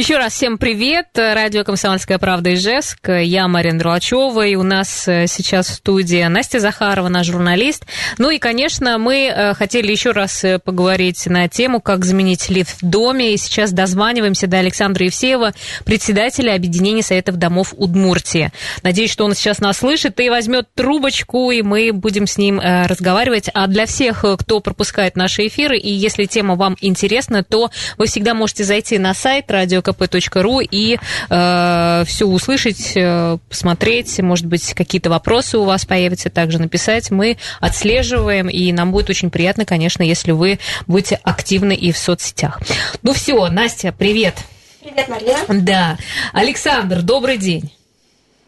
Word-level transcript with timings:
Еще 0.00 0.16
раз 0.16 0.32
всем 0.32 0.56
привет. 0.56 1.08
Радио 1.14 1.62
«Комсомольская 1.62 2.18
правда» 2.18 2.54
Ижевск. 2.54 3.06
Я 3.06 3.46
Марина 3.48 3.78
Друлачева. 3.78 4.46
И 4.46 4.54
у 4.54 4.62
нас 4.62 5.06
э, 5.06 5.26
сейчас 5.26 5.68
в 5.68 5.74
студии 5.74 6.24
Настя 6.24 6.58
Захарова, 6.58 7.08
наш 7.08 7.26
журналист. 7.26 7.84
Ну 8.16 8.30
и, 8.30 8.38
конечно, 8.38 8.96
мы 8.96 9.26
э, 9.26 9.52
хотели 9.52 9.92
еще 9.92 10.12
раз 10.12 10.42
э, 10.42 10.58
поговорить 10.58 11.26
на 11.26 11.48
тему, 11.48 11.82
как 11.82 12.06
заменить 12.06 12.48
лифт 12.48 12.80
в 12.80 12.88
доме. 12.88 13.34
И 13.34 13.36
сейчас 13.36 13.72
дозваниваемся 13.72 14.46
до 14.46 14.60
Александра 14.60 15.04
Евсеева, 15.04 15.52
председателя 15.84 16.54
Объединения 16.54 17.02
Советов 17.02 17.36
домов 17.36 17.74
Удмуртии. 17.76 18.52
Надеюсь, 18.82 19.10
что 19.10 19.26
он 19.26 19.34
сейчас 19.34 19.58
нас 19.58 19.80
слышит 19.80 20.18
и 20.18 20.30
возьмет 20.30 20.66
трубочку, 20.74 21.50
и 21.50 21.60
мы 21.60 21.92
будем 21.92 22.26
с 22.26 22.38
ним 22.38 22.58
разговаривать. 22.58 23.50
А 23.52 23.66
для 23.66 23.84
всех, 23.84 24.24
кто 24.38 24.60
пропускает 24.60 25.14
наши 25.14 25.46
эфиры, 25.46 25.76
и 25.76 25.92
если 25.92 26.24
тема 26.24 26.54
вам 26.54 26.78
интересна, 26.80 27.44
то 27.44 27.70
вы 27.98 28.06
всегда 28.06 28.32
можете 28.32 28.64
зайти 28.64 28.96
на 28.98 29.12
сайт 29.12 29.50
радио 29.50 29.82
kp.ru 29.92 30.66
и 30.70 30.98
э, 31.28 32.04
все 32.06 32.26
услышать, 32.26 32.92
э, 32.94 33.38
посмотреть, 33.48 34.18
может 34.20 34.46
быть, 34.46 34.74
какие-то 34.74 35.10
вопросы 35.10 35.58
у 35.58 35.64
вас 35.64 35.84
появятся, 35.84 36.30
также 36.30 36.58
написать. 36.58 37.10
Мы 37.10 37.36
отслеживаем, 37.60 38.48
и 38.48 38.72
нам 38.72 38.92
будет 38.92 39.10
очень 39.10 39.30
приятно, 39.30 39.64
конечно, 39.64 40.02
если 40.02 40.32
вы 40.32 40.58
будете 40.86 41.20
активны 41.22 41.74
и 41.74 41.92
в 41.92 41.98
соцсетях. 41.98 42.60
Ну 43.02 43.12
все, 43.12 43.48
Настя, 43.48 43.92
привет. 43.92 44.36
Привет, 44.82 45.08
Марина. 45.08 45.36
Да. 45.48 45.98
Александр, 46.32 47.02
добрый 47.02 47.36
день. 47.36 47.70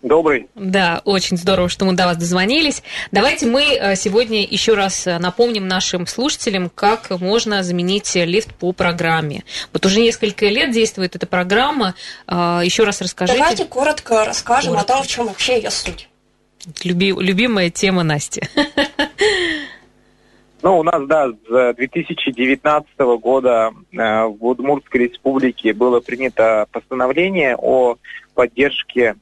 Добрый. 0.03 0.49
Да, 0.57 1.01
очень 1.05 1.37
здорово, 1.37 1.69
что 1.69 1.85
мы 1.85 1.93
до 1.93 2.07
вас 2.07 2.17
дозвонились. 2.17 2.83
Давайте 3.13 3.47
мы 3.47 3.63
э, 3.63 3.95
сегодня 3.95 4.43
еще 4.43 4.75
раз 4.75 5.07
э, 5.07 5.19
напомним 5.19 5.69
нашим 5.69 6.09
слушателям, 6.09 6.71
как 6.75 7.11
можно 7.21 7.63
заменить 7.63 8.13
лифт 8.17 8.53
по 8.55 8.73
программе. 8.73 9.45
Вот 9.73 9.87
уже 9.87 10.01
несколько 10.01 10.47
лет 10.47 10.73
действует 10.73 11.15
эта 11.15 11.29
программа. 11.29 11.95
Э, 12.27 12.63
еще 12.65 12.83
раз 12.83 13.01
расскажите. 13.01 13.39
Давайте 13.39 13.65
коротко 13.65 14.25
расскажем 14.25 14.73
коротко. 14.73 14.93
о 14.93 14.97
том, 14.97 15.05
в 15.05 15.07
чем 15.07 15.27
вообще 15.29 15.59
ее 15.59 15.71
суть. 15.71 16.09
Люби, 16.83 17.13
любимая 17.17 17.71
тема 17.71 18.03
Насти. 18.03 18.43
Ну, 20.63 20.79
у 20.79 20.85
нас, 20.85 21.05
да, 21.09 21.29
с 21.29 21.75
2019 21.75 22.89
года 23.21 23.73
в 23.93 24.37
Удмуртской 24.39 25.09
республике 25.09 25.73
было 25.73 25.99
принято 25.99 26.67
постановление 26.71 27.57
о 27.59 27.97
поддержке 28.35 29.17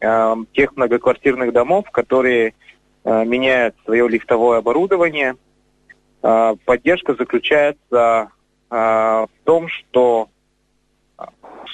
э, 0.00 0.34
тех 0.52 0.76
многоквартирных 0.76 1.52
домов, 1.52 1.90
которые 1.90 2.54
э, 3.04 3.24
меняют 3.24 3.74
свое 3.84 4.08
лифтовое 4.08 4.58
оборудование. 4.58 5.36
Э, 6.22 6.56
поддержка 6.64 7.14
заключается 7.14 8.30
э, 8.70 8.74
в 8.74 9.30
том, 9.44 9.68
что 9.68 10.28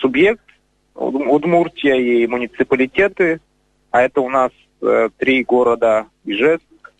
субъект 0.01 0.43
Удмуртия 0.95 1.97
и 1.97 2.27
муниципалитеты, 2.27 3.41
а 3.91 4.03
это 4.03 4.23
у 4.23 4.31
нас 4.31 4.51
три 5.19 5.45
города 5.45 6.07
Ижевск, 6.25 6.93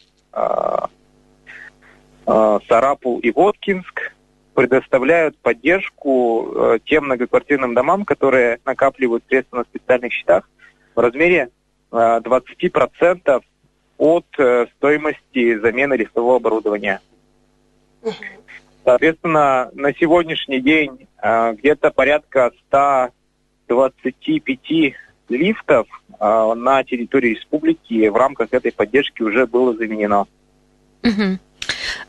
Сарапул 2.25 3.19
и 3.21 3.31
Воткинск, 3.31 4.13
предоставляют 4.55 5.39
поддержку 5.39 6.79
тем 6.85 7.07
многоквартирным 7.07 7.75
домам, 7.75 8.05
которые 8.05 8.59
накапливают 8.67 9.25
средства 9.29 9.59
на 9.59 9.65
специальных 9.65 10.13
счетах 10.13 10.49
в 10.97 11.01
размере 11.01 11.51
20% 11.93 13.21
э, 13.27 13.41
от 13.99 14.27
э, 14.39 14.67
стоимости 14.77 15.59
замены 15.59 15.95
лифтового 15.95 16.37
оборудования. 16.37 17.01
Соответственно, 18.85 19.71
на 19.75 19.95
сегодняшний 19.95 20.61
день 20.61 21.07
э, 21.23 21.55
где-то 21.55 21.93
порядка 21.93 22.51
125 22.69 24.59
лифтов 25.29 25.89
на 26.19 26.85
территории 26.85 27.35
республики 27.35 28.09
в 28.09 28.17
рамках 28.17 28.49
этой 28.53 28.73
поддержки 28.73 29.23
уже 29.23 29.47
было 29.47 29.77
заменено. 29.77 30.27
Угу. 31.03 31.39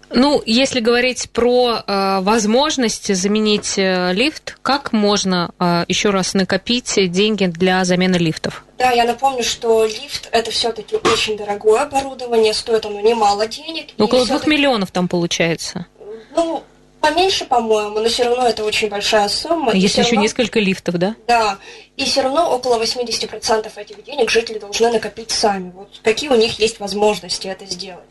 Ну, 0.09 0.41
если 0.45 0.79
говорить 0.79 1.29
про 1.31 1.83
э, 1.85 2.19
возможность 2.21 3.13
заменить 3.13 3.77
э, 3.77 4.13
лифт, 4.13 4.57
как 4.61 4.93
можно 4.93 5.51
э, 5.59 5.83
еще 5.87 6.11
раз 6.11 6.33
накопить 6.33 6.93
деньги 7.11 7.45
для 7.45 7.83
замены 7.83 8.15
лифтов? 8.15 8.65
Да, 8.77 8.91
я 8.91 9.03
напомню, 9.03 9.43
что 9.43 9.85
лифт 9.85 10.29
это 10.31 10.51
все-таки 10.51 10.95
очень 10.95 11.35
дорогое 11.35 11.81
оборудование, 11.81 12.53
стоит 12.53 12.85
оно 12.85 13.01
немало 13.01 13.47
денег. 13.47 13.87
Около 13.97 14.25
двух 14.25 14.47
миллионов 14.47 14.91
там 14.91 15.09
получается. 15.09 15.87
Ну, 16.35 16.63
поменьше, 17.01 17.45
по-моему, 17.45 17.99
но 17.99 18.07
все 18.07 18.25
равно 18.25 18.47
это 18.47 18.63
очень 18.63 18.89
большая 18.89 19.27
сумма. 19.27 19.73
Если 19.73 19.99
еще 19.99 20.11
равно, 20.11 20.21
несколько 20.21 20.59
лифтов, 20.59 20.95
да? 20.95 21.15
Да, 21.27 21.57
и 21.97 22.05
все 22.05 22.21
равно 22.21 22.49
около 22.49 22.81
80% 22.81 23.71
этих 23.75 24.03
денег 24.05 24.29
жители 24.29 24.59
должны 24.59 24.89
накопить 24.91 25.31
сами. 25.31 25.71
Вот 25.71 25.99
какие 26.03 26.29
у 26.29 26.35
них 26.35 26.59
есть 26.59 26.79
возможности 26.79 27.47
это 27.47 27.65
сделать? 27.65 28.05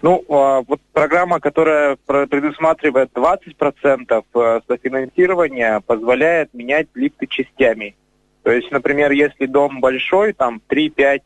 Ну, 0.00 0.24
а, 0.28 0.62
вот 0.62 0.80
программа, 0.92 1.40
которая 1.40 1.96
предусматривает 2.06 3.10
20% 3.12 4.24
э, 4.34 4.60
софинансирования, 4.68 5.80
позволяет 5.80 6.54
менять 6.54 6.86
лифты 6.94 7.26
частями. 7.26 7.96
То 8.44 8.52
есть, 8.52 8.70
например, 8.70 9.10
если 9.10 9.46
дом 9.46 9.80
большой, 9.80 10.32
там 10.32 10.62
3-5, 10.68 11.20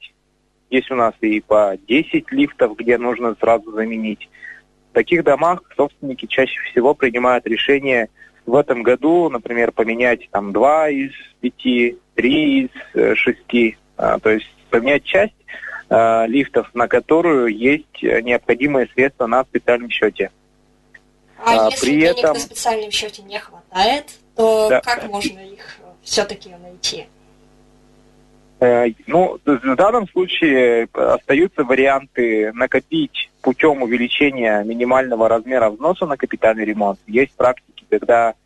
есть 0.71 0.91
у 0.91 0.94
нас 0.94 1.12
и 1.21 1.41
по 1.41 1.77
10 1.87 2.33
лифтов, 2.33 2.77
где 2.77 2.97
нужно 2.97 3.37
сразу 3.38 3.72
заменить. 3.72 4.28
В 4.91 4.94
таких 4.94 5.22
домах 5.22 5.62
собственники 5.77 6.27
чаще 6.27 6.59
всего 6.71 6.94
принимают 6.94 7.47
решение 7.47 8.09
в 8.47 8.56
этом 8.56 8.83
году, 8.83 9.28
например, 9.28 9.72
поменять 9.72 10.28
там 10.31 10.53
2 10.53 10.89
из 10.89 11.12
5, 11.41 11.97
3 12.15 12.60
из 12.65 13.16
6, 13.19 13.39
э, 13.53 13.72
а, 13.99 14.19
то 14.19 14.31
есть 14.31 14.49
поменять 14.71 15.04
часть 15.04 15.34
э, 15.92 16.26
лифтов, 16.26 16.70
на 16.75 16.88
которую 16.88 17.48
есть 17.48 18.03
необходимые 18.03 18.88
средства 18.94 19.26
на 19.26 19.44
специальном 19.44 19.91
счете. 19.91 20.30
А, 21.38 21.66
а 21.66 21.70
если 21.70 21.86
при 21.86 22.00
денег 22.00 22.19
этом... 22.19 22.34
на 22.34 22.41
специальном 22.41 22.91
счете 22.91 23.22
не 23.22 23.38
хватает, 23.38 24.04
то 24.36 24.69
да. 24.69 24.80
как 24.80 25.08
можно 25.08 25.41
их 25.41 25.78
все-таки 26.03 26.50
найти? 26.50 27.06
Э, 28.60 28.86
ну, 29.06 29.38
в 29.44 29.76
данном 29.76 30.08
случае 30.08 30.88
остаются 30.92 31.64
варианты 31.64 32.53
накопить 32.53 33.30
путем 33.41 33.82
увеличения 33.82 34.62
минимального 34.62 35.28
размера 35.28 35.69
взноса 35.70 36.06
на 36.06 36.16
капитальный 36.16 36.64
ремонт. 36.64 37.00
Есть 37.06 37.32
практики, 37.32 37.84
когда 37.91 38.34
Э, 38.34 38.41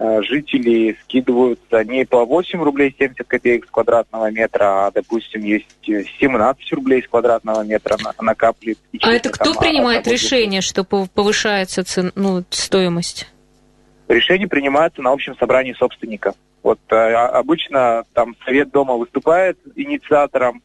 жители 0.00 0.96
скидываются 1.02 1.84
не 1.84 2.06
по 2.06 2.24
8 2.24 2.62
рублей 2.62 2.94
70 2.98 3.26
копеек 3.26 3.66
с 3.66 3.70
квадратного 3.70 4.30
метра, 4.30 4.86
а, 4.86 4.90
допустим, 4.90 5.42
есть 5.42 5.66
17 5.82 6.72
рублей 6.72 7.02
с 7.02 7.08
квадратного 7.08 7.62
метра 7.62 7.98
накапливает. 8.18 8.78
А 9.02 9.12
это 9.12 9.28
кто 9.28 9.52
там, 9.52 9.62
принимает 9.62 10.06
а, 10.06 10.10
решение, 10.10 10.62
что 10.62 10.84
повышается 10.84 11.84
цен, 11.84 12.12
ну, 12.14 12.42
стоимость? 12.48 13.30
Решение 14.08 14.48
принимается 14.48 15.02
на 15.02 15.12
общем 15.12 15.36
собрании 15.36 15.74
собственников. 15.74 16.34
Вот 16.62 16.80
э, 16.88 16.94
обычно 16.94 18.04
там 18.14 18.34
совет 18.44 18.70
дома 18.70 18.94
выступает 18.94 19.58
инициатором, 19.76 20.62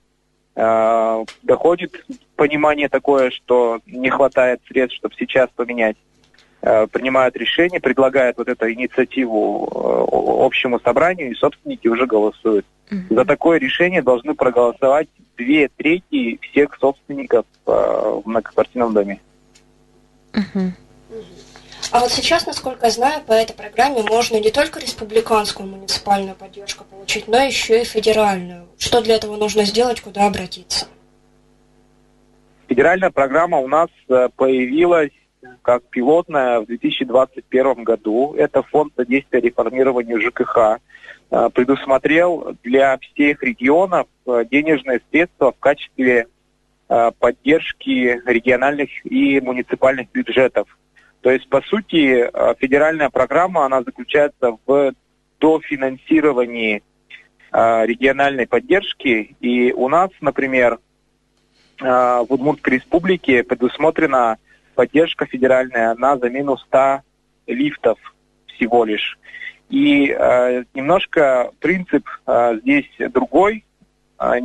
э, 0.56 1.25
доходит 1.44 2.06
понимание 2.38 2.88
такое, 2.88 3.31
что 3.31 3.81
не 3.85 4.09
хватает 4.09 4.62
средств, 4.68 4.97
чтобы 4.97 5.16
сейчас 5.18 5.50
поменять 5.56 5.97
Э, 6.14 6.14
принимают 6.91 7.35
решение, 7.35 7.79
предлагают 7.79 8.37
вот 8.37 8.47
эту 8.47 8.71
инициативу 8.71 9.69
э, 9.71 10.45
общему 10.45 10.79
собранию, 10.79 11.31
и 11.31 11.35
собственники 11.35 11.88
уже 11.88 12.07
голосуют. 12.07 12.65
За 13.09 13.25
такое 13.25 13.59
решение 13.59 14.01
должны 14.01 14.33
проголосовать 14.35 15.07
две 15.38 15.67
трети 15.69 16.39
всех 16.41 16.75
собственников 16.79 17.45
э, 17.65 17.71
в 17.71 18.23
многоквартирном 18.25 18.94
доме. 18.94 19.19
А 21.91 22.00
вот 22.00 22.12
сейчас, 22.12 22.45
насколько 22.47 22.88
я 22.88 22.91
знаю, 22.91 23.21
по 23.21 23.33
этой 23.33 23.56
программе 23.56 24.01
можно 24.01 24.38
не 24.38 24.51
только 24.51 24.79
республиканскую 24.79 25.69
муниципальную 25.69 26.35
поддержку 26.35 26.83
получить, 26.83 27.27
но 27.27 27.38
еще 27.38 27.81
и 27.81 27.85
федеральную. 27.85 28.68
Что 28.77 29.01
для 29.01 29.15
этого 29.15 29.35
нужно 29.38 29.65
сделать, 29.65 30.01
куда 30.01 30.25
обратиться? 30.25 30.88
Федеральная 32.68 33.11
программа 33.11 33.59
у 33.59 33.68
нас 33.68 33.89
появилась 34.35 35.11
как 35.62 35.83
пилотная 35.89 36.59
в 36.59 36.68
2021 36.68 37.83
году. 37.83 38.36
Это 38.38 38.63
фонд 38.63 38.94
содействия 38.95 39.42
реформированию 39.42 40.21
ЖКХ 40.21 40.80
э, 41.31 41.50
предусмотрел 41.53 42.56
для 42.63 42.97
всех 42.97 43.42
регионов 43.44 44.07
э, 44.25 44.45
денежные 44.50 45.01
средства 45.09 45.51
в 45.51 45.59
качестве 45.59 46.27
э, 46.88 47.12
поддержки 47.19 48.21
региональных 48.25 48.89
и 49.06 49.39
муниципальных 49.42 50.12
бюджетов. 50.12 50.68
То 51.21 51.31
есть, 51.31 51.50
по 51.50 51.62
сути, 51.62 52.30
федеральная 52.59 53.09
программа, 53.09 53.65
она 53.65 53.81
заключается 53.81 54.59
в 54.68 54.94
дофинансировании 55.39 56.83
региональной 57.51 58.45
поддержки. 58.45 59.36
И 59.39 59.74
у 59.74 59.89
нас, 59.89 60.12
например, 60.21 60.77
в 61.80 62.27
Удмуртской 62.30 62.75
республике 62.75 63.44
предусмотрена 63.44 64.38
поддержка 64.75 65.25
федеральная 65.25 65.95
на 65.95 66.18
замену 66.18 66.57
100 66.57 67.01
лифтов 67.48 67.98
всего 68.48 68.86
лишь. 68.86 69.18
И 69.69 70.10
э, 70.10 70.63
немножко 70.74 71.51
принцип 71.60 72.07
э, 72.27 72.60
здесь 72.62 72.89
другой. 73.12 73.66
Э, 74.19 74.36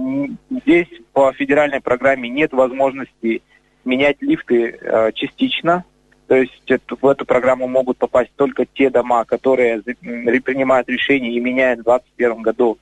здесь 0.50 0.88
по 1.12 1.32
федеральной 1.32 1.80
программе 1.80 2.28
нет 2.28 2.52
возможности 2.52 3.42
менять 3.84 4.22
лифты 4.22 4.78
э, 4.80 5.12
частично. 5.12 5.84
То 6.26 6.36
есть 6.36 6.62
это, 6.66 6.96
в 7.00 7.06
эту 7.06 7.26
программу 7.26 7.66
могут 7.66 7.98
попасть 7.98 8.30
только 8.36 8.64
те 8.64 8.88
дома, 8.88 9.24
которые 9.24 9.82
принимают 9.82 10.88
решение 10.88 11.32
и 11.32 11.40
меняют 11.40 11.80
в 11.80 11.84
2021 11.84 12.42
году 12.42 12.78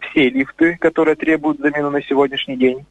все 0.00 0.28
лифты, 0.28 0.76
которые 0.76 1.16
требуют 1.16 1.58
замену 1.60 1.90
на 1.90 2.02
сегодняшний 2.02 2.56
день. 2.56 2.84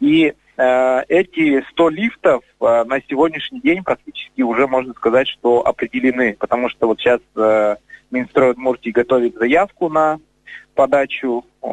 И 0.00 0.32
э, 0.56 1.02
эти 1.08 1.64
100 1.70 1.88
лифтов 1.90 2.42
э, 2.60 2.84
на 2.84 3.00
сегодняшний 3.08 3.60
день 3.60 3.82
практически 3.82 4.42
уже 4.42 4.66
можно 4.66 4.94
сказать, 4.94 5.28
что 5.28 5.66
определены, 5.66 6.36
потому 6.38 6.68
что 6.68 6.86
вот 6.86 6.98
сейчас 7.00 7.20
э, 7.36 7.76
Минстрой 8.10 8.52
Удмуртии 8.52 8.90
готовит 8.90 9.34
заявку 9.34 9.88
на 9.88 10.18
подачу 10.74 11.44
э, 11.62 11.66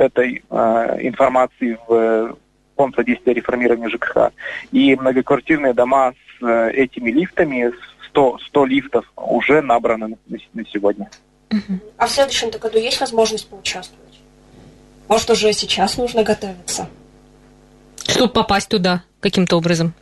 этой 0.00 0.42
э, 0.48 0.98
информации 1.00 1.78
в 1.86 2.36
фонд 2.76 2.94
содействия 2.96 3.34
реформированию 3.34 3.90
ЖКХ. 3.90 4.32
И 4.72 4.96
многоквартирные 4.96 5.74
дома 5.74 6.12
с 6.12 6.42
э, 6.42 6.70
этими 6.72 7.10
лифтами, 7.10 7.72
100, 8.08 8.38
100 8.48 8.64
лифтов 8.66 9.12
уже 9.16 9.60
набраны 9.60 10.16
на, 10.26 10.38
на 10.54 10.66
сегодня. 10.66 11.10
А 11.98 12.06
в 12.06 12.10
следующем 12.10 12.50
году 12.50 12.78
есть 12.78 13.00
возможность 13.00 13.48
поучаствовать? 13.48 14.20
Может, 15.08 15.30
уже 15.30 15.52
сейчас 15.52 15.98
нужно 15.98 16.22
готовиться? 16.22 16.88
Чтобы 18.06 18.32
попасть 18.32 18.68
туда 18.68 19.04
каким-то 19.20 19.56
образом? 19.56 19.94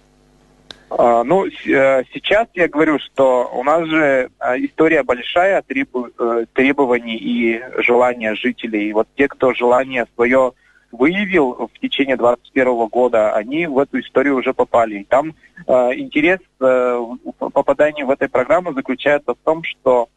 А, 0.91 1.23
ну, 1.23 1.47
э, 1.47 2.03
сейчас 2.13 2.49
я 2.55 2.69
говорю, 2.69 2.99
что 2.99 3.49
у 3.55 3.63
нас 3.63 3.87
же 3.89 4.31
а, 4.39 4.59
история 4.59 5.05
большая 5.05 5.63
э, 5.69 6.45
требований 6.53 7.17
и 7.17 7.63
желания 7.79 8.35
жителей. 8.35 8.93
Вот 8.93 9.07
те, 9.17 9.29
кто 9.29 9.55
желание 9.55 10.07
свое 10.15 10.53
выявил 10.91 11.71
в 11.73 11.79
течение 11.79 12.17
2021 12.17 12.89
года, 12.89 13.35
они 13.35 13.69
в 13.69 13.79
эту 13.79 14.01
историю 14.01 14.37
уже 14.37 14.53
попали. 14.53 15.07
там 15.09 15.35
э, 15.67 15.73
интерес 15.95 16.41
попадания 16.59 18.05
в 18.05 18.11
эту 18.11 18.29
программу 18.29 18.73
заключается 18.73 19.35
в 19.35 19.39
том, 19.45 19.63
что 19.63 20.09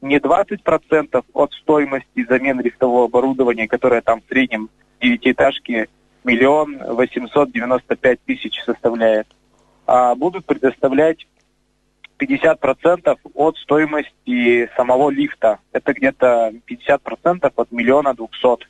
не 0.00 0.18
20% 0.18 1.24
от 1.32 1.52
стоимости 1.54 2.26
замены 2.28 2.60
лифтового 2.60 3.06
оборудования, 3.06 3.66
которое 3.66 4.02
там 4.02 4.20
в 4.20 4.28
среднем 4.28 4.70
девятиэтажки 5.00 5.88
миллион 6.24 6.78
восемьсот 6.78 7.52
девяносто 7.52 7.96
пять 7.96 8.20
тысяч 8.24 8.62
составляет, 8.64 9.26
а 9.86 10.14
будут 10.14 10.44
предоставлять 10.46 11.26
50% 12.18 13.18
от 13.34 13.56
стоимости 13.58 14.70
самого 14.76 15.10
лифта. 15.10 15.58
Это 15.72 15.92
где-то 15.92 16.52
50% 16.68 17.52
от 17.54 17.72
миллиона 17.72 18.14
двухсот. 18.14 18.60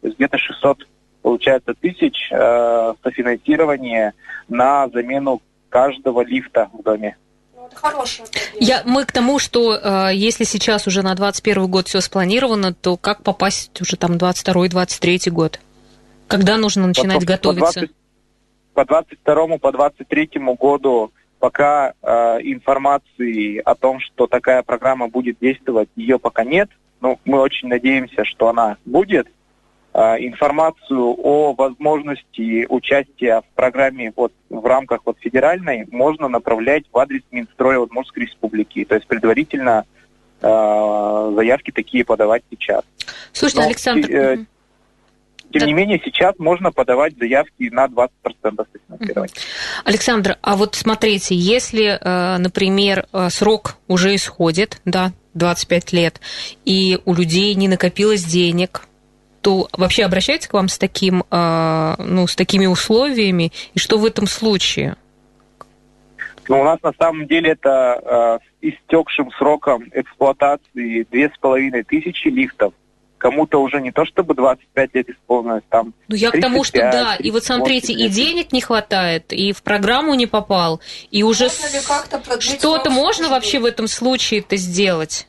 То 0.00 0.06
есть 0.06 0.16
где-то 0.16 0.38
600 0.38 0.86
получается 1.22 1.74
тысяч 1.74 2.28
э, 2.30 2.94
софинансирования 3.02 4.14
на 4.48 4.88
замену 4.88 5.40
каждого 5.68 6.22
лифта 6.22 6.68
в 6.72 6.82
доме. 6.82 7.16
Ну, 7.54 7.68
Я, 8.58 8.82
мы 8.84 9.04
к 9.04 9.12
тому, 9.12 9.38
что 9.38 9.74
э, 9.74 10.10
если 10.14 10.44
сейчас 10.44 10.86
уже 10.86 11.02
на 11.02 11.14
21 11.14 11.68
год 11.68 11.88
все 11.88 12.00
спланировано, 12.00 12.74
то 12.74 12.96
как 12.96 13.22
попасть 13.22 13.80
уже 13.80 13.96
там 13.96 14.12
22-23 14.12 15.30
год? 15.30 15.60
Когда 16.32 16.56
нужно 16.56 16.88
начинать 16.88 17.20
по, 17.20 17.26
готовиться? 17.26 17.88
По 18.74 18.84
22 18.84 19.58
по 19.58 19.72
23 19.72 20.30
году 20.58 21.12
пока 21.38 21.94
э, 22.02 22.38
информации 22.42 23.58
о 23.58 23.74
том, 23.74 23.98
что 24.00 24.26
такая 24.26 24.62
программа 24.62 25.08
будет 25.08 25.38
действовать, 25.40 25.88
ее 25.96 26.18
пока 26.18 26.44
нет. 26.44 26.70
Но 27.00 27.18
мы 27.24 27.40
очень 27.40 27.68
надеемся, 27.68 28.24
что 28.24 28.48
она 28.48 28.76
будет. 28.84 29.26
Э, 29.92 30.16
информацию 30.20 31.14
о 31.18 31.52
возможности 31.52 32.64
участия 32.68 33.40
в 33.42 33.56
программе 33.56 34.12
вот, 34.16 34.32
в 34.48 34.64
рамках 34.64 35.00
вот, 35.04 35.18
федеральной 35.20 35.86
можно 35.90 36.28
направлять 36.28 36.84
в 36.92 36.96
адрес 36.96 37.22
Минстроя 37.30 37.78
Удмуртской 37.78 38.22
Республики. 38.22 38.84
То 38.84 38.94
есть 38.94 39.06
предварительно 39.06 39.84
э, 40.40 41.32
заявки 41.34 41.72
такие 41.72 42.04
подавать 42.04 42.42
сейчас. 42.50 42.84
Слушайте, 43.32 43.60
Но, 43.60 43.66
Александр... 43.66 44.10
Э, 44.10 44.44
тем 45.52 45.60
так. 45.60 45.68
не 45.68 45.74
менее, 45.74 46.00
сейчас 46.04 46.38
можно 46.38 46.72
подавать 46.72 47.16
заявки 47.18 47.70
на 47.70 47.86
20% 47.86 48.08
софинансирования. 48.72 49.34
Александр, 49.84 50.38
а 50.42 50.56
вот 50.56 50.74
смотрите, 50.74 51.34
если, 51.34 51.98
э, 52.00 52.38
например, 52.38 53.06
э, 53.12 53.28
срок 53.30 53.76
уже 53.88 54.14
исходит, 54.14 54.80
да, 54.84 55.12
25 55.34 55.92
лет, 55.92 56.20
и 56.64 56.98
у 57.04 57.14
людей 57.14 57.54
не 57.54 57.68
накопилось 57.68 58.24
денег, 58.24 58.86
то 59.40 59.68
вообще 59.72 60.04
обращаются 60.04 60.48
к 60.48 60.52
вам 60.52 60.68
с, 60.68 60.78
таким, 60.78 61.24
э, 61.30 61.94
ну, 61.98 62.26
с 62.26 62.36
такими 62.36 62.66
условиями, 62.66 63.52
и 63.74 63.78
что 63.78 63.98
в 63.98 64.04
этом 64.04 64.26
случае? 64.26 64.96
Ну, 66.48 66.60
у 66.60 66.64
нас 66.64 66.80
на 66.82 66.92
самом 66.98 67.26
деле 67.26 67.50
это 67.50 68.40
э, 68.62 68.66
истекшим 68.68 69.30
сроком 69.32 69.84
эксплуатации 69.92 71.06
две 71.10 71.28
с 71.28 71.38
половиной 71.38 71.82
тысячи 71.84 72.28
лифтов. 72.28 72.72
Кому-то 73.22 73.62
уже 73.62 73.80
не 73.80 73.92
то 73.92 74.04
чтобы 74.04 74.34
25 74.34 74.94
лет 74.94 75.08
исполнилось, 75.08 75.62
там 75.68 75.94
Ну, 76.08 76.16
я 76.16 76.32
35, 76.32 76.40
к 76.40 76.42
тому, 76.42 76.64
что 76.64 76.78
да, 76.78 77.14
и 77.14 77.30
вот 77.30 77.44
смотрите, 77.44 77.92
и 77.92 78.08
денег 78.08 78.52
не 78.52 78.60
хватает, 78.60 79.32
и 79.32 79.52
в 79.52 79.62
программу 79.62 80.14
не 80.14 80.26
попал, 80.26 80.80
и 81.12 81.22
уже 81.22 81.48
что-то 81.48 82.90
можно 82.90 83.28
вообще 83.28 83.60
в 83.60 83.64
этом 83.64 83.86
случае-то 83.86 84.56
сделать? 84.56 85.28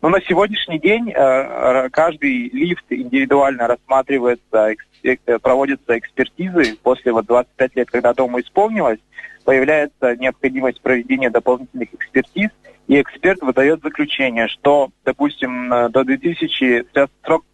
Но 0.00 0.08
на 0.08 0.22
сегодняшний 0.22 0.78
день 0.78 1.12
э, 1.14 1.90
каждый 1.90 2.48
лифт 2.48 2.86
индивидуально 2.88 3.68
рассматривается, 3.68 4.74
э, 5.02 5.38
проводятся 5.38 5.98
экспертизы. 5.98 6.76
После 6.82 7.12
вот 7.12 7.26
25 7.26 7.76
лет, 7.76 7.90
когда 7.90 8.14
дому 8.14 8.40
исполнилось, 8.40 9.00
появляется 9.44 10.16
необходимость 10.16 10.80
проведения 10.80 11.28
дополнительных 11.28 11.92
экспертиз, 11.92 12.48
и 12.88 13.00
эксперт 13.00 13.40
выдает 13.42 13.82
заключение, 13.82 14.48
что, 14.48 14.90
допустим, 15.04 15.68
до 15.90 16.04
2000, 16.04 16.48
сейчас 16.48 17.08
срок 17.24 17.44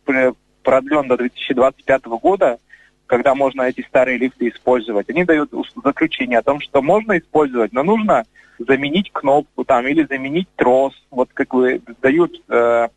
продлен 0.62 1.08
до 1.08 1.16
2025 1.16 2.04
года, 2.06 2.58
когда 3.06 3.34
можно 3.34 3.62
эти 3.62 3.80
старые 3.82 4.18
лифты 4.18 4.48
использовать. 4.48 5.08
Они 5.08 5.24
дают 5.24 5.50
заключение 5.82 6.38
о 6.38 6.42
том, 6.42 6.60
что 6.60 6.82
можно 6.82 7.18
использовать, 7.18 7.72
но 7.72 7.82
нужно 7.82 8.24
заменить 8.58 9.10
кнопку 9.12 9.64
там 9.64 9.86
или 9.86 10.04
заменить 10.04 10.48
трос. 10.56 10.92
Вот 11.10 11.30
как 11.32 11.54
вы 11.54 11.80
дают 12.02 12.32
э, 12.48 12.88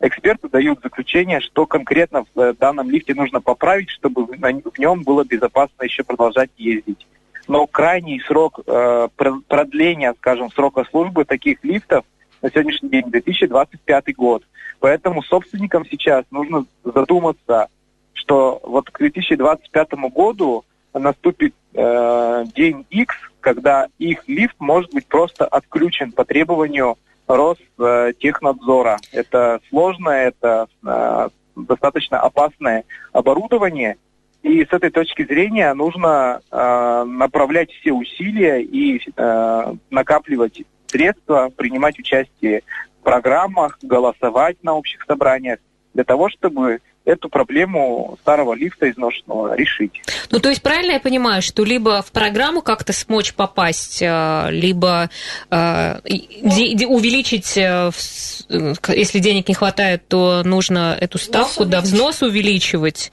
эксперты 0.00 0.48
дают 0.48 0.80
заключение, 0.82 1.40
что 1.40 1.66
конкретно 1.66 2.24
в 2.34 2.40
э, 2.40 2.54
данном 2.54 2.90
лифте 2.90 3.14
нужно 3.14 3.40
поправить, 3.40 3.90
чтобы 3.90 4.24
в 4.24 4.78
нем 4.78 5.02
было 5.02 5.24
безопасно 5.24 5.84
еще 5.84 6.02
продолжать 6.04 6.50
ездить. 6.56 7.06
Но 7.48 7.66
крайний 7.66 8.20
срок 8.20 8.60
э, 8.66 9.08
продления, 9.48 10.14
скажем, 10.18 10.50
срока 10.50 10.84
службы 10.84 11.24
таких 11.24 11.64
лифтов 11.64 12.04
на 12.42 12.50
сегодняшний 12.50 12.90
день 12.90 13.10
2025 13.10 14.16
год. 14.16 14.44
Поэтому 14.80 15.22
собственникам 15.22 15.84
сейчас 15.86 16.24
нужно 16.30 16.66
задуматься, 16.84 17.68
что 18.12 18.60
вот 18.62 18.90
к 18.90 18.98
2025 18.98 19.94
году 20.14 20.64
наступит 20.92 21.54
э, 21.72 22.44
день 22.54 22.84
X, 22.90 23.16
когда 23.40 23.88
их 23.98 24.28
лифт 24.28 24.56
может 24.58 24.92
быть 24.92 25.06
просто 25.06 25.46
отключен 25.46 26.12
по 26.12 26.24
требованию 26.24 26.96
Ростехнадзора. 27.26 28.98
Это 29.12 29.60
сложное, 29.70 30.28
это 30.28 30.66
э, 30.84 31.28
достаточно 31.56 32.20
опасное 32.20 32.84
оборудование, 33.12 33.96
и 34.42 34.64
с 34.64 34.72
этой 34.72 34.90
точки 34.90 35.24
зрения 35.24 35.72
нужно 35.74 36.40
э, 36.50 37.04
направлять 37.04 37.70
все 37.72 37.92
усилия 37.92 38.62
и 38.62 39.00
э, 39.16 39.74
накапливать 39.90 40.62
средства, 40.86 41.50
принимать 41.54 41.98
участие 41.98 42.62
в 43.00 43.04
программах, 43.04 43.78
голосовать 43.82 44.56
на 44.62 44.74
общих 44.74 45.04
собраниях 45.06 45.58
для 45.94 46.04
того, 46.04 46.28
чтобы 46.30 46.80
эту 47.04 47.28
проблему 47.30 48.18
старого 48.20 48.52
лифта 48.52 48.90
изношенного 48.90 49.56
решить. 49.56 50.02
Ну, 50.30 50.40
то 50.40 50.50
есть 50.50 50.62
правильно 50.62 50.92
я 50.92 51.00
понимаю, 51.00 51.40
что 51.40 51.64
либо 51.64 52.02
в 52.02 52.12
программу 52.12 52.60
как-то 52.60 52.92
смочь 52.92 53.32
попасть, 53.32 54.02
э, 54.02 54.48
либо 54.50 55.08
э, 55.50 56.00
де- 56.04 56.86
увеличить, 56.86 57.56
э, 57.56 57.90
если 58.88 59.18
денег 59.20 59.48
не 59.48 59.54
хватает, 59.54 60.06
то 60.06 60.42
нужно 60.44 60.96
эту 61.00 61.18
ставку, 61.18 61.64
да, 61.64 61.80
взнос 61.80 62.22
увеличивать. 62.22 63.10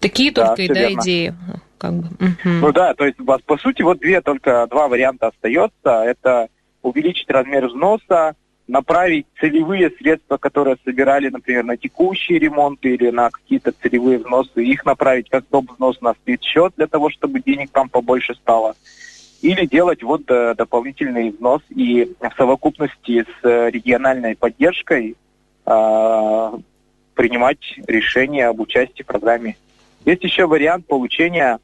Такие 0.00 0.32
да, 0.32 0.48
только 0.48 0.62
и 0.62 0.68
да, 0.68 0.92
идеи. 0.92 1.34
Как 1.78 1.92
бы. 1.94 2.06
угу. 2.06 2.34
Ну 2.44 2.72
да, 2.72 2.94
то 2.94 3.04
есть 3.04 3.18
по 3.46 3.58
сути 3.58 3.82
вот 3.82 3.98
две 3.98 4.20
только 4.20 4.66
два 4.70 4.88
варианта 4.88 5.28
остается. 5.28 6.02
Это 6.04 6.48
увеличить 6.82 7.30
размер 7.30 7.66
взноса 7.66 8.36
направить 8.66 9.26
целевые 9.40 9.90
средства, 9.90 10.36
которые 10.38 10.76
собирали, 10.84 11.28
например, 11.28 11.64
на 11.64 11.76
текущие 11.76 12.38
ремонты 12.38 12.94
или 12.94 13.10
на 13.10 13.30
какие-то 13.30 13.72
целевые 13.72 14.18
взносы, 14.18 14.64
их 14.64 14.84
направить 14.84 15.28
как 15.28 15.44
доп. 15.50 15.70
взнос 15.72 16.00
на 16.00 16.14
счет 16.40 16.72
для 16.76 16.86
того, 16.86 17.10
чтобы 17.10 17.40
денег 17.40 17.70
там 17.70 17.88
побольше 17.88 18.34
стало. 18.34 18.74
Или 19.42 19.66
делать 19.66 20.02
вот 20.02 20.22
э, 20.30 20.54
дополнительный 20.56 21.30
взнос 21.30 21.60
и 21.68 22.14
в 22.18 22.34
совокупности 22.36 23.24
с 23.24 23.44
э, 23.46 23.70
региональной 23.70 24.36
поддержкой 24.36 25.16
э, 25.66 26.50
принимать 27.14 27.78
решение 27.86 28.48
об 28.48 28.60
участии 28.60 29.02
в 29.02 29.06
программе. 29.06 29.56
Есть 30.04 30.24
еще 30.24 30.46
вариант 30.46 30.86
получения 30.86 31.58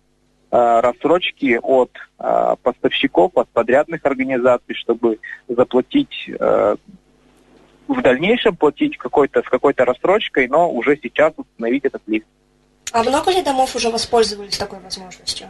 э, 0.50 0.80
рассрочки 0.80 1.58
от 1.62 1.90
э, 2.18 2.56
поставщиков, 2.62 3.32
от 3.34 3.48
подрядных 3.50 4.04
организаций, 4.04 4.74
чтобы 4.74 5.18
заплатить 5.48 6.28
э, 6.28 6.76
в 7.86 8.02
дальнейшем 8.02 8.56
платить 8.56 8.96
какой-то 8.96 9.42
с 9.42 9.48
какой-то 9.48 9.84
рассрочкой, 9.84 10.48
но 10.48 10.70
уже 10.70 10.98
сейчас 11.02 11.32
установить 11.36 11.84
этот 11.84 12.02
лифт. 12.06 12.26
А 12.92 13.02
много 13.02 13.30
ли 13.30 13.42
домов 13.42 13.74
уже 13.76 13.90
воспользовались 13.90 14.58
такой 14.58 14.80
возможностью? 14.80 15.48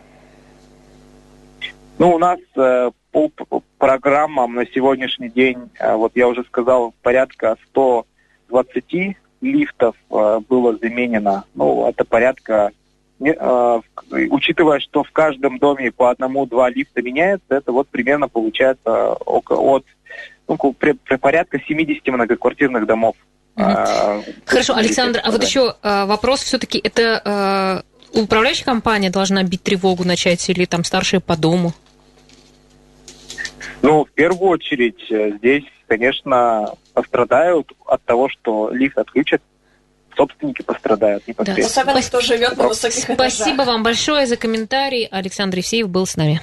Ну, 1.98 2.14
у 2.14 2.18
нас 2.18 2.38
э, 2.56 2.90
по 3.12 3.30
программам 3.78 4.54
на 4.54 4.66
сегодняшний 4.66 5.28
день, 5.28 5.70
э, 5.78 5.94
вот 5.94 6.12
я 6.14 6.28
уже 6.28 6.44
сказал, 6.44 6.94
порядка 7.02 7.56
120 7.68 9.16
лифтов 9.40 9.96
э, 10.10 10.40
было 10.48 10.76
заменено. 10.76 11.44
Ну, 11.54 11.88
это 11.88 12.04
порядка, 12.04 12.72
э, 13.20 13.80
учитывая, 14.30 14.80
что 14.80 15.02
в 15.02 15.10
каждом 15.12 15.58
доме 15.58 15.92
по 15.92 16.10
одному-два 16.10 16.70
лифта 16.70 17.02
меняется, 17.02 17.46
это 17.48 17.72
вот 17.72 17.88
примерно 17.88 18.28
получается 18.28 19.14
около, 19.14 19.60
от 19.60 19.84
ну, 20.48 20.56
при, 20.72 20.92
при 20.92 21.16
порядка 21.16 21.60
70 21.60 22.06
многоквартирных 22.08 22.86
домов. 22.86 23.16
Угу. 23.56 23.66
Хорошо, 24.46 24.74
Александр, 24.76 25.20
а 25.22 25.30
вот 25.30 25.42
еще 25.42 25.74
э, 25.82 26.04
вопрос 26.06 26.42
все-таки, 26.42 26.80
это 26.82 27.84
управляющая 28.12 28.64
компания 28.64 29.10
должна 29.10 29.42
бить 29.44 29.62
тревогу 29.62 30.04
начать 30.04 30.48
или 30.50 30.64
там 30.64 30.82
старшие 30.82 31.20
по 31.20 31.36
дому? 31.36 31.72
Ну, 33.82 34.04
в 34.04 34.10
первую 34.10 34.50
очередь 34.50 35.00
здесь, 35.38 35.64
конечно, 35.86 36.74
пострадают 36.90 37.72
от 37.86 38.02
того, 38.04 38.28
что 38.28 38.70
лифт 38.70 38.98
отключат 38.98 39.42
собственники 40.16 40.62
пострадают 40.62 41.26
непосредственно. 41.26 41.68
Да. 41.68 41.80
Особенно, 41.80 42.02
кто 42.02 42.20
живет 42.20 42.56
на 42.56 42.68
высоких 42.68 43.04
Спасибо 43.04 43.54
этажах. 43.54 43.66
вам 43.66 43.82
большое 43.82 44.26
за 44.26 44.36
комментарий. 44.36 45.06
Александр 45.06 45.58
Евсеев 45.58 45.88
был 45.88 46.06
с 46.06 46.16
нами. 46.16 46.38